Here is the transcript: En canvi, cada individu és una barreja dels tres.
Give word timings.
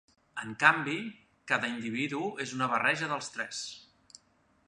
En 0.43 0.53
canvi, 0.61 0.95
cada 1.51 1.69
individu 1.73 2.23
és 2.47 2.55
una 2.59 2.71
barreja 2.73 3.13
dels 3.15 3.31
tres. 3.37 3.61